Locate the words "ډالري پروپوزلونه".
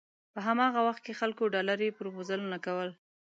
1.53-2.57